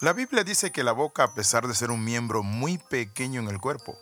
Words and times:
La 0.00 0.14
Biblia 0.14 0.44
dice 0.44 0.72
que 0.72 0.82
la 0.82 0.92
boca, 0.92 1.24
a 1.24 1.34
pesar 1.34 1.68
de 1.68 1.74
ser 1.74 1.90
un 1.90 2.02
miembro 2.02 2.42
muy 2.42 2.78
pequeño 2.78 3.42
en 3.42 3.48
el 3.48 3.60
cuerpo, 3.60 3.98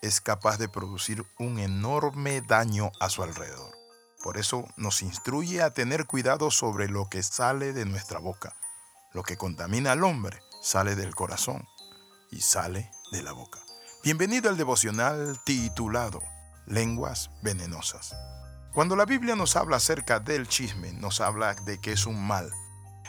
es 0.00 0.22
capaz 0.22 0.56
de 0.56 0.70
producir 0.70 1.26
un 1.38 1.58
enorme 1.58 2.40
daño 2.40 2.90
a 3.00 3.10
su 3.10 3.22
alrededor. 3.22 3.76
Por 4.22 4.38
eso 4.38 4.66
nos 4.78 5.02
instruye 5.02 5.60
a 5.60 5.74
tener 5.74 6.06
cuidado 6.06 6.50
sobre 6.50 6.88
lo 6.88 7.10
que 7.10 7.22
sale 7.22 7.74
de 7.74 7.84
nuestra 7.84 8.18
boca. 8.18 8.56
Lo 9.12 9.22
que 9.24 9.36
contamina 9.36 9.92
al 9.92 10.04
hombre 10.04 10.40
sale 10.62 10.96
del 10.96 11.14
corazón 11.14 11.68
y 12.30 12.40
sale 12.40 12.90
de 13.12 13.22
la 13.22 13.32
boca. 13.32 13.60
Bienvenido 14.02 14.48
al 14.48 14.56
devocional 14.56 15.38
titulado 15.44 16.22
Lenguas 16.64 17.28
Venenosas. 17.42 18.16
Cuando 18.72 18.96
la 18.96 19.04
Biblia 19.04 19.36
nos 19.36 19.54
habla 19.56 19.76
acerca 19.76 20.18
del 20.18 20.48
chisme, 20.48 20.94
nos 20.94 21.20
habla 21.20 21.52
de 21.56 21.78
que 21.78 21.92
es 21.92 22.06
un 22.06 22.26
mal. 22.26 22.50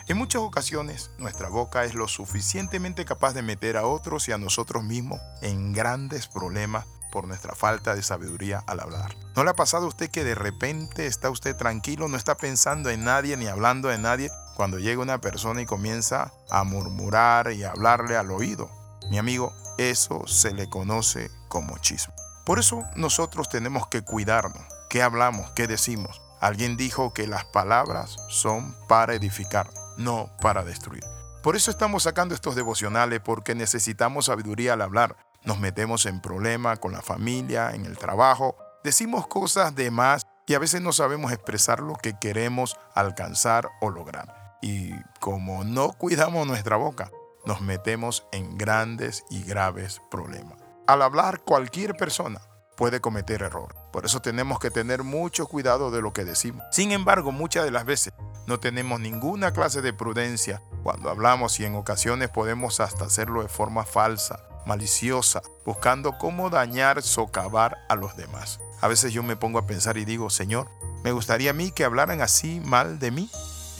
En 0.08 0.16
muchas 0.16 0.40
ocasiones, 0.40 1.10
nuestra 1.18 1.50
boca 1.50 1.84
es 1.84 1.94
lo 1.94 2.08
suficientemente 2.08 3.04
capaz 3.04 3.34
de 3.34 3.42
meter 3.42 3.76
a 3.76 3.86
otros 3.86 4.26
y 4.26 4.32
a 4.32 4.38
nosotros 4.38 4.82
mismos 4.82 5.20
en 5.42 5.74
grandes 5.74 6.28
problemas 6.28 6.86
por 7.12 7.28
nuestra 7.28 7.54
falta 7.54 7.94
de 7.94 8.02
sabiduría 8.02 8.64
al 8.66 8.80
hablar. 8.80 9.14
¿No 9.36 9.44
le 9.44 9.50
ha 9.50 9.54
pasado 9.54 9.84
a 9.84 9.88
usted 9.88 10.10
que 10.10 10.24
de 10.24 10.34
repente 10.34 11.06
está 11.06 11.28
usted 11.28 11.54
tranquilo, 11.54 12.08
no 12.08 12.16
está 12.16 12.38
pensando 12.38 12.88
en 12.88 13.04
nadie 13.04 13.36
ni 13.36 13.48
hablando 13.48 13.88
de 13.88 13.98
nadie 13.98 14.30
cuando 14.56 14.78
llega 14.78 15.02
una 15.02 15.20
persona 15.20 15.60
y 15.60 15.66
comienza 15.66 16.32
a 16.48 16.64
murmurar 16.64 17.52
y 17.52 17.64
a 17.64 17.72
hablarle 17.72 18.16
al 18.16 18.30
oído? 18.30 18.70
Mi 19.10 19.18
amigo, 19.18 19.52
eso 19.76 20.26
se 20.26 20.54
le 20.54 20.70
conoce 20.70 21.30
como 21.48 21.76
chisme. 21.78 22.14
Por 22.46 22.58
eso 22.58 22.82
nosotros 22.96 23.50
tenemos 23.50 23.88
que 23.88 24.00
cuidarnos. 24.00 24.64
¿Qué 24.88 25.02
hablamos? 25.02 25.50
¿Qué 25.50 25.66
decimos? 25.66 26.22
Alguien 26.40 26.78
dijo 26.78 27.12
que 27.12 27.26
las 27.26 27.44
palabras 27.44 28.16
son 28.30 28.74
para 28.88 29.14
edificar, 29.14 29.68
no 29.98 30.30
para 30.40 30.64
destruir. 30.64 31.04
Por 31.42 31.54
eso 31.54 31.70
estamos 31.70 32.04
sacando 32.04 32.34
estos 32.34 32.56
devocionales 32.56 33.20
porque 33.20 33.54
necesitamos 33.54 34.26
sabiduría 34.26 34.72
al 34.72 34.82
hablar 34.82 35.16
nos 35.44 35.58
metemos 35.58 36.06
en 36.06 36.20
problemas 36.20 36.78
con 36.78 36.92
la 36.92 37.02
familia, 37.02 37.70
en 37.70 37.86
el 37.86 37.96
trabajo, 37.96 38.56
decimos 38.84 39.26
cosas 39.26 39.74
de 39.74 39.90
más 39.90 40.26
y 40.46 40.54
a 40.54 40.58
veces 40.58 40.82
no 40.82 40.92
sabemos 40.92 41.32
expresar 41.32 41.80
lo 41.80 41.94
que 41.94 42.18
queremos 42.18 42.76
alcanzar 42.94 43.68
o 43.80 43.90
lograr. 43.90 44.58
Y 44.60 44.90
como 45.20 45.64
no 45.64 45.92
cuidamos 45.92 46.46
nuestra 46.46 46.76
boca, 46.76 47.10
nos 47.46 47.60
metemos 47.60 48.26
en 48.32 48.58
grandes 48.58 49.24
y 49.30 49.42
graves 49.44 50.02
problemas. 50.10 50.58
Al 50.86 51.02
hablar 51.02 51.40
cualquier 51.40 51.94
persona 51.94 52.40
puede 52.78 53.00
cometer 53.00 53.42
error. 53.42 53.74
Por 53.92 54.06
eso 54.06 54.22
tenemos 54.22 54.60
que 54.60 54.70
tener 54.70 55.02
mucho 55.02 55.46
cuidado 55.46 55.90
de 55.90 56.00
lo 56.00 56.12
que 56.12 56.24
decimos. 56.24 56.64
Sin 56.70 56.92
embargo, 56.92 57.32
muchas 57.32 57.64
de 57.64 57.72
las 57.72 57.84
veces 57.84 58.14
no 58.46 58.60
tenemos 58.60 59.00
ninguna 59.00 59.52
clase 59.52 59.82
de 59.82 59.92
prudencia 59.92 60.62
cuando 60.84 61.10
hablamos 61.10 61.58
y 61.58 61.64
en 61.64 61.74
ocasiones 61.74 62.30
podemos 62.30 62.78
hasta 62.78 63.06
hacerlo 63.06 63.42
de 63.42 63.48
forma 63.48 63.84
falsa 63.84 64.44
maliciosa, 64.64 65.42
buscando 65.66 66.18
cómo 66.18 66.50
dañar, 66.50 67.02
socavar 67.02 67.78
a 67.88 67.96
los 67.96 68.16
demás. 68.16 68.60
A 68.80 68.86
veces 68.86 69.12
yo 69.12 69.24
me 69.24 69.34
pongo 69.34 69.58
a 69.58 69.66
pensar 69.66 69.96
y 69.96 70.04
digo, 70.04 70.30
Señor, 70.30 70.68
me 71.02 71.10
gustaría 71.10 71.50
a 71.50 71.54
mí 71.54 71.72
que 71.72 71.84
hablaran 71.84 72.20
así 72.20 72.60
mal 72.60 73.00
de 73.00 73.10
mí. 73.10 73.28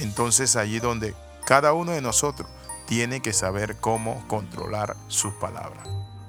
Entonces 0.00 0.56
allí 0.56 0.80
donde 0.80 1.14
cada 1.46 1.72
uno 1.72 1.92
de 1.92 2.00
nosotros 2.00 2.50
tiene 2.86 3.20
que 3.20 3.32
saber 3.32 3.76
cómo 3.76 4.26
controlar 4.26 4.96
sus 5.06 5.34
palabras. 5.34 5.86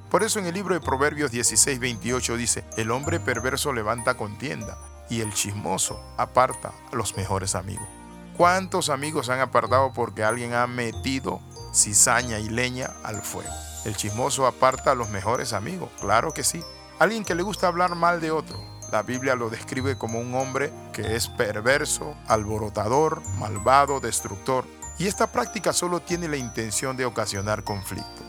Por 0.09 0.23
eso 0.23 0.39
en 0.39 0.47
el 0.47 0.55
libro 0.55 0.73
de 0.73 0.81
Proverbios 0.81 1.29
16, 1.29 1.79
28 1.79 2.35
dice, 2.35 2.63
el 2.77 2.89
hombre 2.89 3.19
perverso 3.19 3.73
levanta 3.73 4.17
contienda 4.17 4.79
y 5.07 5.21
el 5.21 5.31
chismoso 5.33 6.03
aparta 6.17 6.73
a 6.91 6.95
los 6.95 7.15
mejores 7.15 7.53
amigos. 7.53 7.87
¿Cuántos 8.35 8.89
amigos 8.89 9.29
han 9.29 9.39
apartado 9.39 9.93
porque 9.93 10.23
alguien 10.23 10.55
ha 10.55 10.65
metido 10.65 11.41
cizaña 11.73 12.39
y 12.39 12.49
leña 12.49 12.89
al 13.03 13.21
fuego? 13.21 13.53
El 13.85 13.95
chismoso 13.95 14.47
aparta 14.47 14.91
a 14.91 14.95
los 14.95 15.09
mejores 15.09 15.53
amigos, 15.53 15.89
claro 15.99 16.33
que 16.33 16.43
sí. 16.43 16.63
Alguien 16.97 17.23
que 17.23 17.35
le 17.35 17.43
gusta 17.43 17.67
hablar 17.67 17.93
mal 17.93 18.19
de 18.19 18.31
otro. 18.31 18.57
La 18.91 19.03
Biblia 19.03 19.35
lo 19.35 19.51
describe 19.51 19.95
como 19.97 20.19
un 20.19 20.33
hombre 20.33 20.73
que 20.91 21.15
es 21.15 21.27
perverso, 21.27 22.15
alborotador, 22.27 23.21
malvado, 23.37 23.99
destructor. 23.99 24.65
Y 24.97 25.05
esta 25.05 25.31
práctica 25.31 25.71
solo 25.71 25.99
tiene 25.99 26.27
la 26.27 26.37
intención 26.37 26.97
de 26.97 27.05
ocasionar 27.05 27.63
conflicto. 27.63 28.28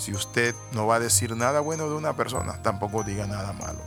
Si 0.00 0.14
usted 0.14 0.54
no 0.72 0.86
va 0.86 0.94
a 0.94 0.98
decir 0.98 1.36
nada 1.36 1.60
bueno 1.60 1.90
de 1.90 1.94
una 1.94 2.16
persona, 2.16 2.62
tampoco 2.62 3.02
diga 3.02 3.26
nada 3.26 3.52
malo. 3.52 3.80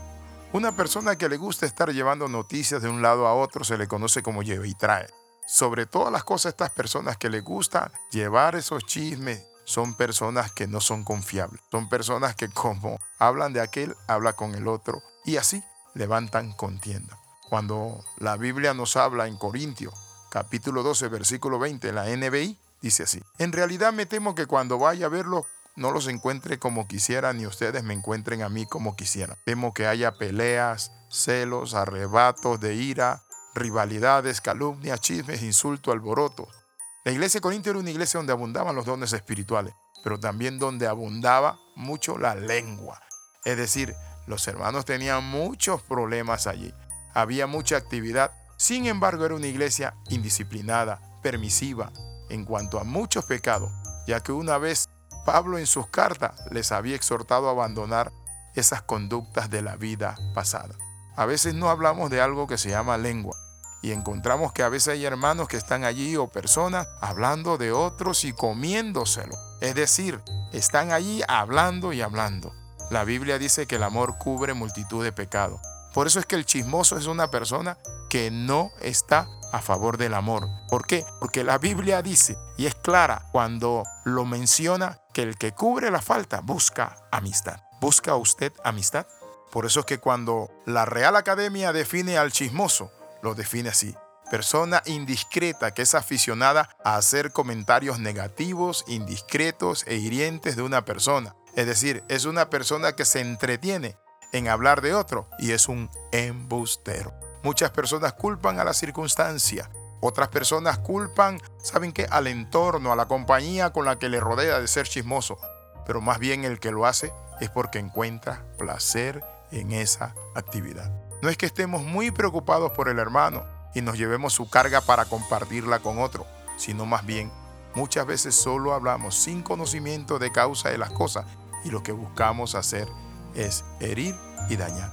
Una 0.52 0.76
persona 0.76 1.16
que 1.16 1.28
le 1.28 1.38
gusta 1.38 1.66
estar 1.66 1.92
llevando 1.92 2.28
noticias 2.28 2.84
de 2.84 2.88
un 2.88 3.02
lado 3.02 3.26
a 3.26 3.34
otro 3.34 3.64
se 3.64 3.80
le 3.80 3.88
conoce 3.88 4.22
como 4.22 4.44
lleva 4.44 4.68
y 4.68 4.76
trae. 4.76 5.08
Sobre 5.48 5.88
todas 5.88 6.14
las 6.14 6.24
cosas, 6.24 6.52
estas 6.52 6.70
personas 6.70 7.18
que 7.18 7.32
le 7.32 7.42
gusta 7.42 7.92
llevar 8.12 8.54
esos 8.54 8.86
chismes 8.86 9.44
son 9.66 9.96
personas 9.96 10.52
que 10.52 10.68
no 10.68 10.82
son 10.82 11.04
confiables. 11.04 11.64
Son 11.72 11.90
personas 11.90 12.36
que 12.36 12.48
como 12.48 13.00
hablan 13.18 13.52
de 13.52 13.62
aquel, 13.62 13.96
habla 14.08 14.34
con 14.34 14.54
el 14.54 14.68
otro 14.68 15.02
y 15.26 15.38
así 15.38 15.64
levantan 15.96 16.54
contienda. 16.54 17.18
Cuando 17.50 18.06
la 18.18 18.38
Biblia 18.38 18.76
nos 18.76 18.98
habla 18.98 19.28
en 19.28 19.36
Corintios, 19.36 19.96
capítulo 20.30 20.84
12, 20.84 21.08
versículo 21.08 21.58
20, 21.58 21.92
la 21.92 22.06
NBI, 22.16 22.60
dice 22.84 23.02
así. 23.02 23.20
En 23.40 23.52
realidad 23.52 23.94
me 23.94 24.06
temo 24.06 24.36
que 24.36 24.46
cuando 24.46 24.78
vaya 24.78 25.08
a 25.08 25.10
verlos 25.10 25.48
no 25.76 25.92
los 25.92 26.08
encuentre 26.08 26.60
como 26.60 26.88
quisiera, 26.88 27.34
ni 27.34 27.46
ustedes 27.46 27.84
me 27.84 27.94
encuentren 27.94 28.42
a 28.42 28.50
mí 28.50 28.66
como 28.66 28.96
quisieran. 28.96 29.38
Temo 29.46 29.74
que 29.74 29.88
haya 29.88 30.18
peleas, 30.18 30.92
celos, 31.10 31.74
arrebatos 31.74 32.60
de 32.60 32.76
ira, 32.76 33.24
rivalidades, 33.56 34.42
calumnias, 34.42 35.00
chismes, 35.02 35.42
insultos, 35.42 35.94
alborotos 35.94 36.64
la 37.06 37.12
iglesia 37.12 37.40
de 37.40 37.42
Corinto 37.42 37.70
era 37.70 37.80
una 37.80 37.92
iglesia 37.92 38.18
donde 38.18 38.32
abundaban 38.32 38.78
los 38.78 38.86
dones 38.86 39.12
espirituales, 39.12 39.74
pero 40.06 40.22
también 40.22 40.58
donde 40.58 40.88
abundaba 40.88 41.60
mucho 41.76 42.18
la 42.18 42.34
lengua. 42.34 43.02
Es 43.44 43.58
decir, 43.58 43.94
los 44.26 44.48
hermanos 44.48 44.86
tenían 44.86 45.22
muchos 45.26 45.82
problemas 45.82 46.48
allí. 46.48 46.74
Había 47.14 47.46
mucha 47.46 47.76
actividad. 47.76 48.32
Sin 48.56 48.86
embargo, 48.86 49.26
era 49.26 49.36
una 49.36 49.48
iglesia 49.48 49.96
indisciplinada, 50.10 51.02
permisiva 51.22 51.92
en 52.30 52.46
cuanto 52.46 52.80
a 52.80 52.86
muchos 52.86 53.26
pecados, 53.26 53.70
ya 54.08 54.22
que 54.22 54.32
una 54.32 54.58
vez 54.58 54.88
Pablo 55.26 55.58
en 55.58 55.68
sus 55.68 55.88
cartas 55.88 56.32
les 56.52 56.72
había 56.72 56.96
exhortado 56.96 57.48
a 57.48 57.52
abandonar 57.52 58.12
esas 58.56 58.82
conductas 58.82 59.50
de 59.50 59.62
la 59.62 59.76
vida 59.76 60.16
pasada. 60.34 60.76
A 61.16 61.26
veces 61.26 61.54
no 61.54 61.70
hablamos 61.70 62.10
de 62.10 62.22
algo 62.22 62.48
que 62.48 62.58
se 62.58 62.70
llama 62.70 62.98
lengua, 62.98 63.36
y 63.84 63.92
encontramos 63.92 64.54
que 64.54 64.64
a 64.64 64.70
veces 64.70 64.94
hay 64.94 65.06
hermanos 65.06 65.50
que 65.50 65.58
están 65.58 65.84
allí 65.84 66.16
o 66.16 66.30
personas 66.30 66.88
hablando 67.02 67.58
de 67.58 67.74
otros 67.74 68.24
y 68.24 68.32
comiéndoselo. 68.32 69.36
Es 69.60 69.76
decir, 69.76 70.22
están 70.54 70.94
allí 70.94 71.22
hablando 71.28 71.92
y 71.92 72.02
hablando. 72.02 72.54
La 72.90 73.04
Biblia 73.04 73.38
dice 73.38 73.68
que 73.68 73.76
el 73.76 73.84
amor 73.84 74.18
cubre 74.18 74.54
multitud 74.54 75.04
de 75.04 75.12
pecados. 75.12 75.60
Por 75.94 76.08
eso 76.08 76.20
es 76.20 76.26
que 76.26 76.38
el 76.38 76.46
chismoso 76.46 76.98
es 76.98 77.08
una 77.08 77.30
persona 77.30 77.78
que 78.10 78.32
no 78.32 78.72
está 78.80 79.28
a 79.52 79.62
favor 79.62 79.98
del 79.98 80.14
amor. 80.14 80.48
¿Por 80.70 80.88
qué? 80.88 81.06
Porque 81.20 81.44
la 81.44 81.58
Biblia 81.58 82.02
dice, 82.02 82.38
y 82.58 82.68
es 82.68 82.76
clara 82.76 83.26
cuando 83.34 83.84
lo 84.06 84.24
menciona, 84.24 85.00
que 85.14 85.22
el 85.22 85.38
que 85.38 85.54
cubre 85.54 85.92
la 85.92 86.02
falta 86.02 86.42
busca 86.42 86.98
amistad. 87.12 87.62
¿Busca 87.80 88.16
usted 88.16 88.52
amistad? 88.64 89.08
Por 89.52 89.66
eso 89.66 89.82
es 89.82 89.86
que 89.86 90.00
cuando 90.00 90.50
la 90.66 90.86
Real 90.86 91.16
Academia 91.16 91.72
define 91.72 92.18
al 92.18 92.32
chismoso, 92.32 92.92
lo 93.22 93.36
define 93.36 93.70
así. 93.70 93.96
Persona 94.32 94.82
indiscreta 94.86 95.74
que 95.74 95.84
es 95.84 95.94
aficionada 95.94 96.70
a 96.84 96.96
hacer 96.96 97.32
comentarios 97.32 98.00
negativos, 98.00 98.84
indiscretos 98.88 99.86
e 99.86 99.98
hirientes 99.98 100.56
de 100.56 100.64
una 100.64 100.86
persona. 100.86 101.36
Es 101.56 101.68
decir, 101.68 102.04
es 102.10 102.26
una 102.26 102.50
persona 102.50 102.94
que 102.94 103.06
se 103.06 103.20
entretiene 103.20 103.96
en 104.32 104.48
hablar 104.48 104.82
de 104.82 104.96
otro 104.96 105.30
y 105.38 105.52
es 105.52 105.68
un 105.68 105.92
embustero. 106.12 107.14
Muchas 107.44 107.70
personas 107.72 108.14
culpan 108.14 108.60
a 108.60 108.64
la 108.64 108.74
circunstancia. 108.74 109.70
Otras 110.06 110.28
personas 110.28 110.80
culpan, 110.80 111.40
¿saben 111.62 111.94
qué? 111.94 112.06
Al 112.12 112.28
entorno, 112.28 112.92
a 112.92 112.96
la 112.98 113.08
compañía 113.08 113.72
con 113.72 113.86
la 113.86 114.00
que 114.00 114.10
le 114.10 114.20
rodea 114.20 114.60
de 114.60 114.68
ser 114.68 114.86
chismoso. 114.86 115.38
Pero 115.86 116.02
más 116.02 116.20
bien 116.20 116.44
el 116.44 116.60
que 116.60 116.72
lo 116.72 116.86
hace 116.86 117.14
es 117.40 117.50
porque 117.50 117.80
encuentra 117.80 118.44
placer 118.58 119.24
en 119.52 119.72
esa 119.72 120.14
actividad. 120.36 120.92
No 121.22 121.30
es 121.30 121.38
que 121.38 121.46
estemos 121.46 121.84
muy 121.84 122.12
preocupados 122.12 122.72
por 122.72 122.90
el 122.90 123.00
hermano 123.00 123.46
y 123.74 123.80
nos 123.80 123.98
llevemos 123.98 124.34
su 124.34 124.50
carga 124.50 124.82
para 124.82 125.06
compartirla 125.06 125.80
con 125.80 126.00
otro, 126.00 126.28
sino 126.58 126.86
más 126.86 127.06
bien 127.06 127.32
muchas 127.74 128.06
veces 128.06 128.36
solo 128.36 128.74
hablamos 128.74 129.16
sin 129.16 129.42
conocimiento 129.42 130.20
de 130.20 130.34
causa 130.34 130.68
de 130.68 130.80
las 130.80 130.92
cosas 130.92 131.26
y 131.64 131.70
lo 131.70 131.82
que 131.82 131.94
buscamos 131.94 132.56
hacer 132.56 132.90
es 133.36 133.64
herir 133.80 134.18
y 134.50 134.58
dañar. 134.58 134.92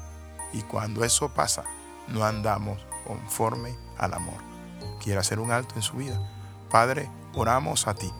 Y 0.52 0.62
cuando 0.62 1.04
eso 1.04 1.34
pasa, 1.34 1.64
no 2.06 2.24
andamos 2.24 2.78
conforme 3.04 3.76
al 3.98 4.14
amor. 4.14 4.49
Quiere 5.02 5.20
hacer 5.20 5.40
un 5.40 5.50
alto 5.50 5.74
en 5.76 5.82
su 5.82 5.96
vida. 5.96 6.20
Padre, 6.70 7.10
oramos 7.34 7.88
a 7.88 7.94
ti. 7.94 8.10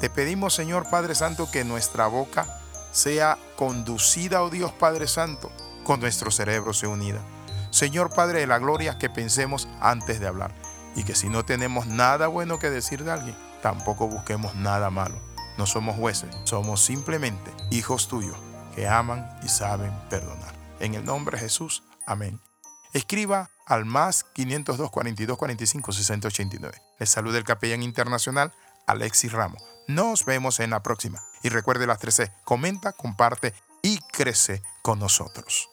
Te 0.00 0.08
pedimos, 0.08 0.54
Señor 0.54 0.88
Padre 0.88 1.14
Santo, 1.14 1.50
que 1.50 1.64
nuestra 1.64 2.06
boca 2.06 2.46
sea 2.92 3.38
conducida, 3.56 4.42
oh 4.42 4.50
Dios 4.50 4.72
Padre 4.72 5.06
Santo, 5.06 5.50
con 5.84 6.00
nuestro 6.00 6.30
cerebro 6.30 6.72
se 6.72 6.86
unida 6.86 7.20
Señor 7.70 8.10
Padre 8.10 8.40
de 8.40 8.46
la 8.48 8.58
Gloria, 8.58 8.98
que 8.98 9.08
pensemos 9.08 9.68
antes 9.80 10.20
de 10.20 10.26
hablar 10.26 10.52
y 10.96 11.04
que 11.04 11.14
si 11.14 11.28
no 11.28 11.44
tenemos 11.44 11.86
nada 11.86 12.26
bueno 12.26 12.58
que 12.58 12.68
decir 12.68 13.04
de 13.04 13.12
alguien, 13.12 13.36
tampoco 13.62 14.08
busquemos 14.08 14.56
nada 14.56 14.90
malo. 14.90 15.20
No 15.56 15.66
somos 15.66 15.96
jueces, 15.96 16.34
somos 16.44 16.84
simplemente 16.84 17.52
hijos 17.70 18.08
tuyos 18.08 18.36
que 18.74 18.88
aman 18.88 19.28
y 19.44 19.48
saben 19.48 19.92
perdonar. 20.08 20.52
En 20.80 20.94
el 20.94 21.04
nombre 21.04 21.36
de 21.36 21.44
Jesús, 21.44 21.84
amén. 22.06 22.40
Escriba 22.92 23.50
al 23.70 23.84
más 23.84 24.24
502 24.34 24.90
42 24.90 25.38
45 25.38 25.92
60 25.92 26.28
89. 26.28 26.82
Les 26.98 27.08
saluda 27.08 27.38
el 27.38 27.44
capellán 27.44 27.82
internacional 27.82 28.52
Alexis 28.86 29.32
Ramos. 29.32 29.62
Nos 29.86 30.24
vemos 30.24 30.60
en 30.60 30.70
la 30.70 30.82
próxima. 30.82 31.22
Y 31.42 31.48
recuerde 31.48 31.86
las 31.86 31.98
13. 32.00 32.32
Comenta, 32.44 32.92
comparte 32.92 33.54
y 33.82 33.98
crece 34.12 34.62
con 34.82 34.98
nosotros. 34.98 35.68